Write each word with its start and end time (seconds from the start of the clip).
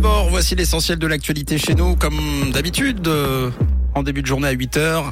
d'abord, 0.00 0.28
voici 0.30 0.54
l'essentiel 0.54 0.96
de 0.96 1.08
l'actualité 1.08 1.58
chez 1.58 1.74
nous, 1.74 1.96
comme 1.96 2.52
d'habitude, 2.52 3.08
euh, 3.08 3.50
en 3.96 4.04
début 4.04 4.22
de 4.22 4.28
journée 4.28 4.46
à 4.46 4.54
8h, 4.54 5.10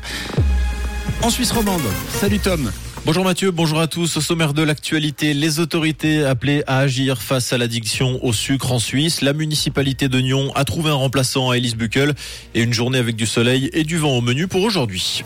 en 1.23 1.31
Suisse 1.31 1.51
romande. 1.51 1.83
Salut 2.09 2.39
Tom. 2.39 2.71
Bonjour 3.04 3.25
Mathieu, 3.25 3.51
bonjour 3.51 3.80
à 3.80 3.88
tous. 3.88 4.17
Au 4.17 4.21
sommaire 4.21 4.54
de 4.54 4.62
l'actualité, 4.62 5.35
les 5.35 5.59
autorités 5.59 6.25
appelées 6.25 6.62
à 6.69 6.79
agir 6.79 7.21
face 7.21 7.53
à 7.53 7.59
l'addiction 7.59 8.25
au 8.25 8.33
sucre 8.33 8.71
en 8.71 8.79
Suisse. 8.79 9.22
La 9.22 9.33
municipalité 9.33 10.09
de 10.09 10.21
Nyon 10.21 10.53
a 10.54 10.62
trouvé 10.62 10.90
un 10.90 10.94
remplaçant 10.94 11.50
à 11.50 11.56
Elise 11.56 11.74
Buckel 11.74 12.14
et 12.54 12.62
une 12.62 12.72
journée 12.72 12.98
avec 12.98 13.16
du 13.16 13.26
soleil 13.26 13.68
et 13.72 13.82
du 13.82 13.96
vent 13.96 14.12
au 14.12 14.21
menu 14.21 14.46
pour 14.46 14.62
aujourd'hui. 14.62 15.24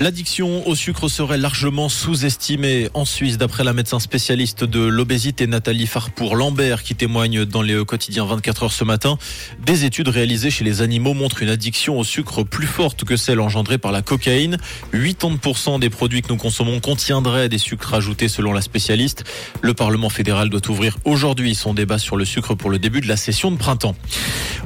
L'addiction 0.00 0.64
au 0.68 0.76
sucre 0.76 1.08
serait 1.08 1.38
largement 1.38 1.88
sous-estimée 1.88 2.88
en 2.94 3.04
Suisse, 3.04 3.36
d'après 3.36 3.64
la 3.64 3.72
médecin 3.72 3.98
spécialiste 3.98 4.62
de 4.62 4.78
l'obésité 4.78 5.48
Nathalie 5.48 5.88
Farpour-Lambert, 5.88 6.84
qui 6.84 6.94
témoigne 6.94 7.44
dans 7.44 7.62
les 7.62 7.84
quotidiens 7.84 8.24
24 8.24 8.62
heures 8.62 8.72
ce 8.72 8.84
matin. 8.84 9.18
Des 9.66 9.84
études 9.84 10.06
réalisées 10.06 10.50
chez 10.50 10.62
les 10.62 10.82
animaux 10.82 11.14
montrent 11.14 11.42
une 11.42 11.48
addiction 11.48 11.98
au 11.98 12.04
sucre 12.04 12.44
plus 12.44 12.68
forte 12.68 13.02
que 13.02 13.16
celle 13.16 13.40
engendrée 13.40 13.78
par 13.78 13.90
la 13.90 14.00
cocaïne. 14.02 14.58
80% 14.94 15.80
des 15.80 15.90
produits 15.90 16.22
que 16.22 16.28
nous 16.28 16.36
consommons 16.36 16.78
contiendraient 16.78 17.48
des 17.48 17.58
sucres 17.58 17.94
ajoutés 17.94 18.28
selon 18.28 18.52
la 18.52 18.62
spécialiste. 18.62 19.24
Le 19.62 19.74
Parlement 19.74 20.10
fédéral 20.10 20.48
doit 20.48 20.70
ouvrir 20.70 20.96
aujourd'hui 21.06 21.56
son 21.56 21.74
débat 21.74 21.98
sur 21.98 22.16
le 22.16 22.24
sucre 22.24 22.54
pour 22.54 22.70
le 22.70 22.78
début 22.78 23.00
de 23.00 23.08
la 23.08 23.16
session 23.16 23.50
de 23.50 23.56
printemps. 23.56 23.96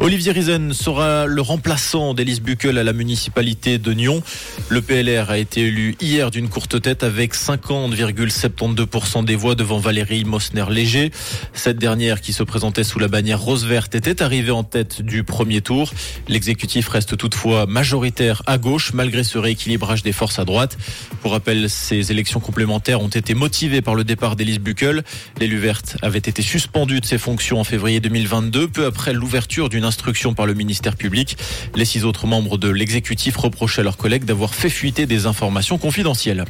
Olivier 0.00 0.32
Rizen 0.32 0.74
sera 0.74 1.24
le 1.24 1.40
remplaçant 1.40 2.12
d'Élise 2.12 2.42
Buckel 2.42 2.76
à 2.76 2.84
la 2.84 2.92
municipalité 2.92 3.78
de 3.78 3.94
Nyon. 3.94 4.22
Le 4.68 4.82
PLR 4.82 5.21
a 5.30 5.38
été 5.38 5.62
élu 5.62 5.96
hier 6.00 6.30
d'une 6.30 6.48
courte 6.48 6.80
tête 6.80 7.02
avec 7.02 7.34
50,72% 7.34 9.24
des 9.24 9.36
voix 9.36 9.54
devant 9.54 9.78
Valérie 9.78 10.24
Mosner-Léger. 10.24 11.10
Cette 11.52 11.78
dernière, 11.78 12.20
qui 12.20 12.32
se 12.32 12.42
présentait 12.42 12.84
sous 12.84 12.98
la 12.98 13.08
bannière 13.08 13.40
rose-verte, 13.40 13.94
était 13.94 14.22
arrivée 14.22 14.50
en 14.50 14.64
tête 14.64 15.02
du 15.02 15.24
premier 15.24 15.60
tour. 15.60 15.92
L'exécutif 16.28 16.88
reste 16.88 17.16
toutefois 17.16 17.66
majoritaire 17.66 18.42
à 18.46 18.58
gauche, 18.58 18.92
malgré 18.92 19.24
ce 19.24 19.38
rééquilibrage 19.38 20.02
des 20.02 20.12
forces 20.12 20.38
à 20.38 20.44
droite. 20.44 20.76
Pour 21.20 21.32
rappel, 21.32 21.68
ces 21.68 22.10
élections 22.10 22.40
complémentaires 22.40 23.00
ont 23.00 23.08
été 23.08 23.34
motivées 23.34 23.82
par 23.82 23.94
le 23.94 24.04
départ 24.04 24.36
d'Élise 24.36 24.58
Buckel. 24.60 25.04
L'élu 25.38 25.58
verte 25.58 25.96
avait 26.02 26.18
été 26.18 26.42
suspendu 26.42 27.00
de 27.00 27.06
ses 27.06 27.18
fonctions 27.18 27.60
en 27.60 27.64
février 27.64 28.00
2022, 28.00 28.68
peu 28.68 28.86
après 28.86 29.12
l'ouverture 29.12 29.68
d'une 29.68 29.84
instruction 29.84 30.34
par 30.34 30.46
le 30.46 30.54
ministère 30.54 30.96
public. 30.96 31.36
Les 31.74 31.84
six 31.84 32.04
autres 32.04 32.26
membres 32.26 32.58
de 32.58 32.68
l'exécutif 32.68 33.36
reprochaient 33.36 33.82
à 33.82 33.84
leurs 33.84 33.96
collègues 33.96 34.24
d'avoir 34.24 34.54
fait 34.54 34.70
fuiter 34.70 35.06
des 35.06 35.11
informations 35.26 35.78
confidentielles. 35.78 36.44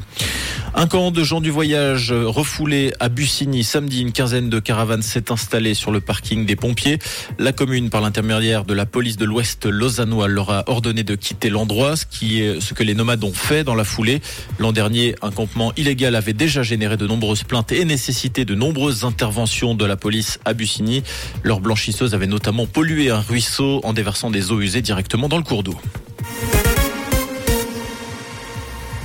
Un 0.74 0.86
camp 0.86 1.10
de 1.10 1.22
gens 1.22 1.42
du 1.42 1.50
voyage 1.50 2.12
refoulé 2.12 2.94
à 2.98 3.10
Bussigny 3.10 3.62
samedi. 3.62 4.00
Une 4.00 4.12
quinzaine 4.12 4.48
de 4.48 4.58
caravanes 4.58 5.02
s'est 5.02 5.30
installée 5.30 5.74
sur 5.74 5.90
le 5.90 6.00
parking 6.00 6.46
des 6.46 6.56
pompiers. 6.56 6.98
La 7.38 7.52
commune, 7.52 7.90
par 7.90 8.00
l'intermédiaire 8.00 8.64
de 8.64 8.72
la 8.72 8.86
police 8.86 9.18
de 9.18 9.26
l'Ouest 9.26 9.66
lausannois, 9.66 10.28
leur 10.28 10.50
a 10.50 10.64
ordonné 10.68 11.02
de 11.02 11.14
quitter 11.14 11.50
l'endroit, 11.50 11.96
ce 11.96 12.06
qui 12.06 12.40
est 12.40 12.60
ce 12.60 12.72
que 12.72 12.82
les 12.82 12.94
nomades 12.94 13.22
ont 13.22 13.34
fait 13.34 13.64
dans 13.64 13.74
la 13.74 13.84
foulée. 13.84 14.22
L'an 14.58 14.72
dernier, 14.72 15.14
un 15.20 15.30
campement 15.30 15.72
illégal 15.76 16.14
avait 16.14 16.32
déjà 16.32 16.62
généré 16.62 16.96
de 16.96 17.06
nombreuses 17.06 17.42
plaintes 17.42 17.72
et 17.72 17.84
nécessité 17.84 18.46
de 18.46 18.54
nombreuses 18.54 19.04
interventions 19.04 19.74
de 19.74 19.84
la 19.84 19.96
police 19.96 20.38
à 20.46 20.54
Bussigny. 20.54 21.02
Leur 21.42 21.60
blanchisseuse 21.60 22.14
avait 22.14 22.26
notamment 22.26 22.66
pollué 22.66 23.10
un 23.10 23.20
ruisseau 23.20 23.80
en 23.84 23.92
déversant 23.92 24.30
des 24.30 24.52
eaux 24.52 24.60
usées 24.60 24.82
directement 24.82 25.28
dans 25.28 25.36
le 25.36 25.42
cours 25.42 25.62
d'eau. 25.62 25.78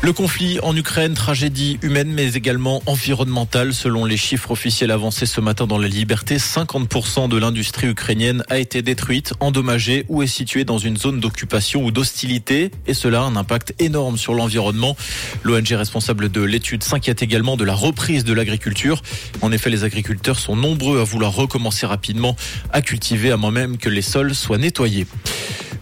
Le 0.07 0.13
conflit 0.13 0.57
en 0.63 0.73
Ukraine, 0.73 1.15
tragédie 1.15 1.79
humaine 1.81 2.07
mais 2.07 2.35
également 2.35 2.81
environnementale. 2.85 3.73
Selon 3.73 4.05
les 4.05 4.15
chiffres 4.15 4.51
officiels 4.51 4.91
avancés 4.91 5.25
ce 5.25 5.41
matin 5.41 5.67
dans 5.67 5.77
la 5.77 5.89
liberté, 5.89 6.37
50% 6.37 7.27
de 7.27 7.35
l'industrie 7.37 7.87
ukrainienne 7.87 8.41
a 8.47 8.57
été 8.57 8.81
détruite, 8.81 9.33
endommagée 9.41 10.05
ou 10.07 10.23
est 10.23 10.27
située 10.27 10.63
dans 10.63 10.77
une 10.77 10.95
zone 10.95 11.19
d'occupation 11.19 11.83
ou 11.83 11.91
d'hostilité. 11.91 12.71
Et 12.85 12.93
cela 12.93 13.19
a 13.19 13.23
un 13.23 13.35
impact 13.35 13.73
énorme 13.79 14.17
sur 14.17 14.33
l'environnement. 14.33 14.95
L'ONG 15.43 15.67
responsable 15.71 16.31
de 16.31 16.41
l'étude 16.41 16.83
s'inquiète 16.83 17.21
également 17.21 17.57
de 17.57 17.65
la 17.65 17.73
reprise 17.73 18.23
de 18.23 18.31
l'agriculture. 18.31 19.01
En 19.41 19.51
effet, 19.51 19.69
les 19.69 19.83
agriculteurs 19.83 20.39
sont 20.39 20.55
nombreux 20.55 21.01
à 21.01 21.03
vouloir 21.03 21.33
recommencer 21.33 21.85
rapidement 21.85 22.37
à 22.71 22.81
cultiver 22.81 23.31
à 23.31 23.35
moins 23.35 23.51
même 23.51 23.77
que 23.77 23.89
les 23.89 24.01
sols 24.01 24.35
soient 24.35 24.57
nettoyés. 24.57 25.05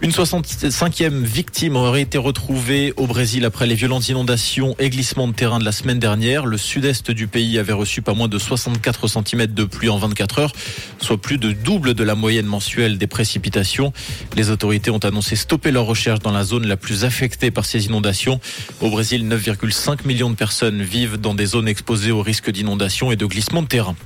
Une 0.02 0.10
65e 0.10 1.22
victime 1.22 1.74
aurait 1.74 2.02
été 2.02 2.18
retrouvée 2.18 2.92
au 2.98 3.06
Brésil 3.06 3.46
après 3.46 3.66
les 3.66 3.74
violentes 3.74 4.10
inondations 4.10 4.76
et 4.78 4.90
glissements 4.90 5.26
de 5.26 5.32
terrain 5.32 5.58
de 5.58 5.64
la 5.64 5.72
semaine 5.72 5.98
dernière. 5.98 6.44
Le 6.44 6.58
sud-est 6.58 7.10
du 7.10 7.26
pays 7.28 7.58
avait 7.58 7.72
reçu 7.72 8.02
pas 8.02 8.12
moins 8.12 8.28
de 8.28 8.38
64 8.38 9.08
cm 9.08 9.46
de 9.46 9.64
pluie 9.64 9.88
en 9.88 9.96
24 9.96 10.38
heures, 10.38 10.52
soit 11.00 11.16
plus 11.16 11.38
de 11.38 11.52
double 11.52 11.94
de 11.94 12.04
la 12.04 12.14
moyenne 12.14 12.44
mensuelle 12.44 12.98
des 12.98 13.06
précipitations. 13.06 13.94
Les 14.36 14.50
autorités 14.50 14.90
ont 14.90 14.98
annoncé 14.98 15.34
stopper 15.34 15.70
leurs 15.70 15.86
recherches 15.86 16.20
dans 16.20 16.32
la 16.32 16.44
zone 16.44 16.66
la 16.66 16.76
plus 16.76 17.04
affectée 17.04 17.50
par 17.50 17.64
ces 17.64 17.86
inondations. 17.86 18.38
Au 18.82 18.90
Brésil, 18.90 19.26
9,5 19.26 20.06
millions 20.06 20.30
de 20.30 20.36
personnes 20.36 20.82
vivent 20.82 21.16
dans 21.16 21.34
des 21.34 21.46
zones 21.46 21.68
exposées 21.68 22.12
au 22.12 22.20
risque 22.20 22.50
d'inondation 22.50 23.12
et 23.12 23.16
de 23.16 23.24
glissement 23.24 23.62
de 23.62 23.68
terrain. 23.68 23.96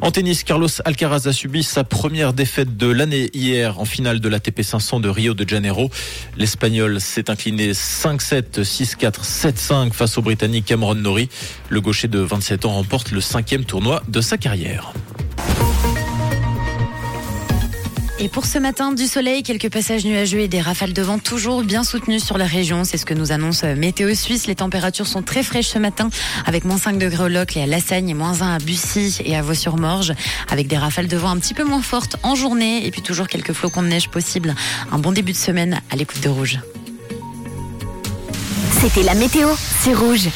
En 0.00 0.10
tennis, 0.10 0.44
Carlos 0.44 0.68
Alcaraz 0.84 1.26
a 1.26 1.32
subi 1.32 1.62
sa 1.62 1.84
première 1.84 2.32
défaite 2.32 2.76
de 2.76 2.86
l'année 2.86 3.30
hier 3.34 3.78
en 3.80 3.84
finale 3.84 4.20
de 4.20 4.28
la 4.28 4.40
TP 4.40 4.62
500 4.62 5.00
de 5.00 5.08
Rio 5.08 5.34
de 5.34 5.48
Janeiro. 5.48 5.90
L'Espagnol 6.36 7.00
s'est 7.00 7.30
incliné 7.30 7.72
5-7, 7.72 8.62
6-4, 8.62 9.22
7-5 9.22 9.92
face 9.92 10.18
au 10.18 10.22
Britannique 10.22 10.64
Cameron 10.64 10.94
Norrie. 10.94 11.28
Le 11.68 11.80
gaucher 11.80 12.08
de 12.08 12.18
27 12.18 12.64
ans 12.64 12.72
remporte 12.72 13.10
le 13.12 13.20
cinquième 13.20 13.64
tournoi 13.64 14.02
de 14.08 14.20
sa 14.20 14.38
carrière. 14.38 14.92
Et 18.24 18.28
pour 18.28 18.46
ce 18.46 18.56
matin, 18.56 18.92
du 18.92 19.08
soleil, 19.08 19.42
quelques 19.42 19.68
passages 19.68 20.04
nuageux 20.04 20.38
et 20.38 20.46
des 20.46 20.60
rafales 20.60 20.92
de 20.92 21.02
vent 21.02 21.18
toujours 21.18 21.64
bien 21.64 21.82
soutenues 21.82 22.20
sur 22.20 22.38
la 22.38 22.44
région. 22.44 22.84
C'est 22.84 22.96
ce 22.96 23.04
que 23.04 23.14
nous 23.14 23.32
annonce 23.32 23.64
Météo 23.64 24.14
Suisse. 24.14 24.46
Les 24.46 24.54
températures 24.54 25.08
sont 25.08 25.22
très 25.22 25.42
fraîches 25.42 25.70
ce 25.70 25.80
matin, 25.80 26.08
avec 26.46 26.64
moins 26.64 26.78
5 26.78 26.98
degrés 26.98 27.24
au 27.24 27.28
Locle 27.28 27.58
et 27.58 27.62
à 27.62 27.66
Lassagne 27.66 28.08
et 28.08 28.14
moins 28.14 28.40
1 28.40 28.54
à 28.54 28.58
Bussy 28.60 29.18
et 29.24 29.34
à 29.34 29.42
Vaux-sur-Morge, 29.42 30.14
avec 30.48 30.68
des 30.68 30.78
rafales 30.78 31.08
de 31.08 31.16
vent 31.16 31.30
un 31.30 31.38
petit 31.38 31.52
peu 31.52 31.64
moins 31.64 31.82
fortes 31.82 32.14
en 32.22 32.36
journée 32.36 32.86
et 32.86 32.92
puis 32.92 33.02
toujours 33.02 33.26
quelques 33.26 33.54
flocons 33.54 33.82
de 33.82 33.88
neige 33.88 34.08
possibles. 34.08 34.54
Un 34.92 35.00
bon 35.00 35.10
début 35.10 35.32
de 35.32 35.36
semaine 35.36 35.80
à 35.90 35.96
l'écoute 35.96 36.22
de 36.22 36.28
Rouge. 36.28 36.60
C'était 38.80 39.02
la 39.02 39.14
météo, 39.14 39.48
c'est 39.80 39.94
Rouge. 39.94 40.28